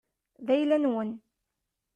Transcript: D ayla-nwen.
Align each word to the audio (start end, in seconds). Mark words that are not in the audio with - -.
D 0.45 0.47
ayla-nwen. 0.53 1.11